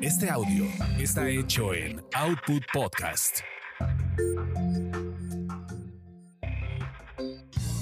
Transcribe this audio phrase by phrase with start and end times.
[0.00, 0.64] Este audio
[0.98, 3.38] está hecho en Output Podcast.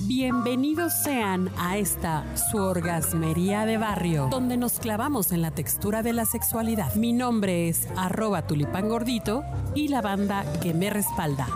[0.07, 6.13] Bienvenidos sean a esta su orgasmería de barrio, donde nos clavamos en la textura de
[6.13, 6.95] la sexualidad.
[6.95, 9.43] Mi nombre es arroba tulipán gordito
[9.75, 11.49] y la banda que me respalda.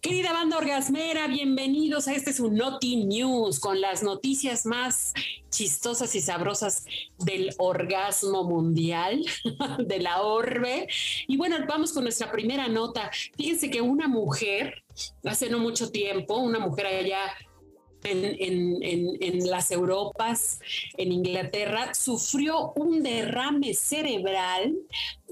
[0.00, 5.12] Querida banda orgasmera, bienvenidos a este su Noti News con las noticias más
[5.50, 6.84] chistosas y sabrosas
[7.18, 9.24] del orgasmo mundial,
[9.84, 10.86] de la orbe.
[11.26, 13.10] Y bueno, vamos con nuestra primera nota.
[13.36, 14.84] Fíjense que una mujer,
[15.24, 17.34] hace no mucho tiempo, una mujer allá
[18.04, 20.60] en, en, las Europas,
[20.96, 24.76] en Inglaterra, sufrió un derrame cerebral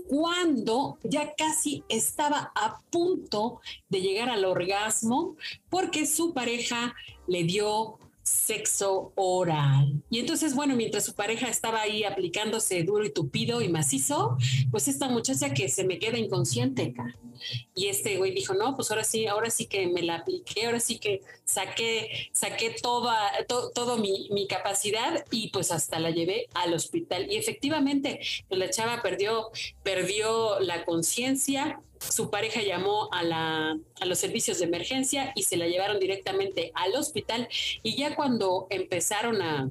[0.08, 5.36] cuando ya casi estaba a punto de llegar al orgasmo
[5.68, 6.94] porque su pareja
[7.26, 10.02] le dio sexo oral.
[10.10, 14.36] Y entonces, bueno, mientras su pareja estaba ahí aplicándose duro y tupido y macizo,
[14.72, 16.92] pues esta muchacha que se me queda inconsciente.
[17.74, 20.80] Y este güey dijo, no, pues ahora sí, ahora sí que me la apliqué, ahora
[20.80, 23.16] sí que saqué, saqué toda,
[23.46, 27.30] todo mi, mi, capacidad y pues hasta la llevé al hospital.
[27.30, 29.50] Y efectivamente, pues la chava perdió,
[29.84, 35.56] perdió la conciencia, su pareja llamó a, la, a los servicios de emergencia y se
[35.56, 37.48] la llevaron directamente al hospital.
[37.82, 39.70] Y ya cuando empezaron a,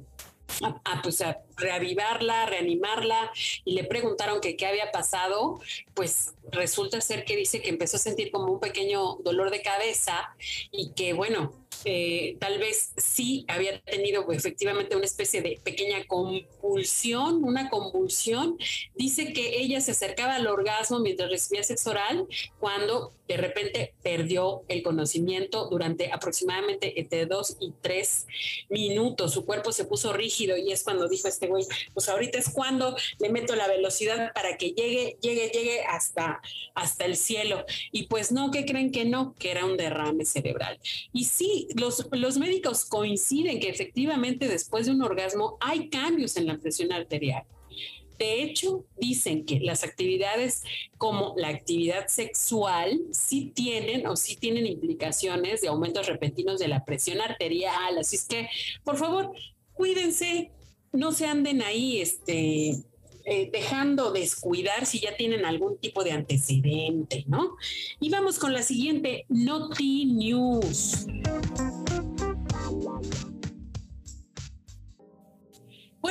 [0.62, 1.22] a, pues
[1.56, 3.30] reavivarla, reanimarla
[3.64, 5.60] y le preguntaron que qué había pasado,
[5.94, 10.34] pues resulta ser que dice que empezó a sentir como un pequeño dolor de cabeza
[10.70, 11.52] y que bueno,
[11.84, 18.58] eh, tal vez sí había tenido efectivamente una especie de pequeña compulsión, una convulsión.
[18.94, 22.26] Dice que ella se acercaba al orgasmo mientras recibía sexo oral
[22.58, 28.26] cuando de repente perdió el conocimiento durante aproximadamente entre dos y tres
[28.68, 29.32] minutos.
[29.32, 31.64] Su cuerpo se puso rígido y es cuando dijo este güey,
[31.94, 36.40] pues ahorita es cuando le meto la velocidad para que llegue, llegue, llegue hasta,
[36.74, 37.64] hasta el cielo.
[37.92, 40.78] Y pues no, que creen que no, que era un derrame cerebral.
[41.12, 46.46] Y sí, los, los médicos coinciden que efectivamente después de un orgasmo hay cambios en
[46.46, 47.44] la presión arterial.
[48.18, 50.62] De hecho, dicen que las actividades
[50.96, 56.84] como la actividad sexual sí tienen o sí tienen implicaciones de aumentos repentinos de la
[56.84, 57.98] presión arterial.
[57.98, 58.48] Así es que,
[58.84, 59.32] por favor,
[59.76, 60.50] cuídense,
[60.92, 62.70] no se anden ahí este,
[63.28, 67.56] eh, dejando descuidar si ya tienen algún tipo de antecedente, ¿no?
[68.00, 71.06] Y vamos con la siguiente Noti News.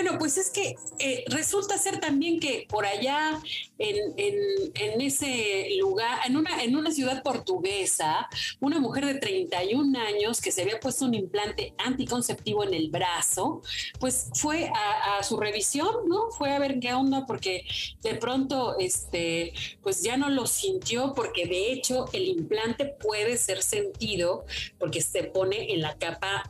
[0.05, 3.41] Bueno, pues es que eh, resulta ser también que por allá
[3.79, 8.29] en, ese lugar, en una, en una ciudad portuguesa,
[8.59, 13.63] una mujer de 31 años que se había puesto un implante anticonceptivo en el brazo,
[13.99, 16.29] pues fue a, su revisión, ¿no?
[16.29, 17.65] Fue a ver qué onda porque
[18.03, 23.63] de pronto, este, pues ya no lo sintió porque de hecho el implante puede ser
[23.63, 24.45] sentido
[24.77, 26.47] porque se pone en la capa,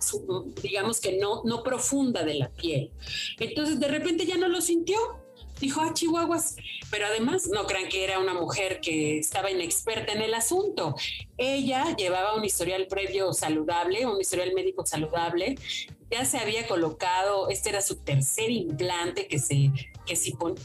[0.62, 2.92] digamos que no, no profunda de la piel.
[3.64, 4.98] De repente ya no lo sintió.
[5.60, 6.58] Dijo, ah, chihuahuas.
[6.92, 10.96] Pero además, no crean que era una mujer que estaba inexperta en el asunto.
[11.38, 15.56] Ella llevaba un historial previo saludable, un historial médico saludable,
[16.12, 19.72] ya se había colocado, este era su tercer implante que se,
[20.06, 20.16] que,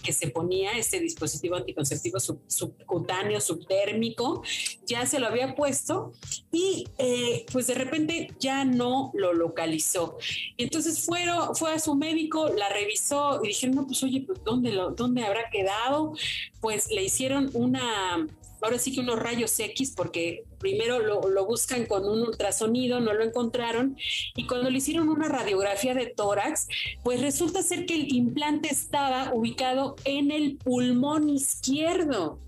[0.03, 4.43] que se ponía, este dispositivo anticonceptivo subcutáneo, subtérmico,
[4.87, 6.13] ya se lo había puesto
[6.53, 10.19] y eh, pues de repente ya no lo localizó.
[10.59, 14.73] Entonces fueron, fue a su médico, la revisó y dijeron, no, pues oye, pues ¿dónde,
[14.97, 16.13] ¿dónde habrá quedado?
[16.61, 18.27] Pues le hicieron una
[18.63, 23.25] ahora sí que unos rayos X, porque primero lo, buscan con un ultrasonido, no lo
[23.25, 23.97] encontraron,
[24.37, 26.69] y cuando le hicieron una radiografía de tórax,
[27.03, 32.39] pues resulta ser que el implante estaba ubicado en el pulmón izquierdo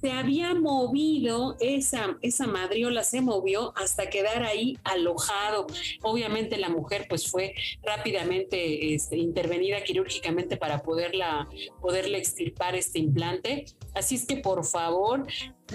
[0.00, 5.66] se había movido, esa, esa madriola se movió hasta quedar ahí alojado.
[6.02, 11.48] Obviamente la mujer pues fue rápidamente este, intervenida quirúrgicamente para poderla,
[11.80, 13.66] poderle extirpar este implante.
[13.94, 15.26] Así es que por favor,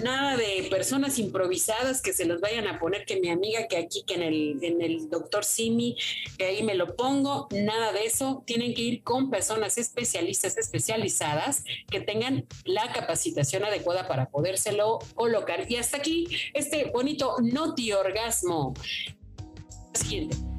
[0.02, 4.04] nada de personas improvisadas que se los vayan a poner, que mi amiga que aquí,
[4.06, 5.96] que en el, en el doctor Simi,
[6.38, 8.42] que ahí me lo pongo, nada de eso.
[8.46, 15.70] Tienen que ir con personas especialistas, especializadas, que tengan la capacitación adecuada para podérselo colocar.
[15.70, 18.74] Y hasta aquí este bonito noti orgasmo.
[19.94, 20.51] Siguiente.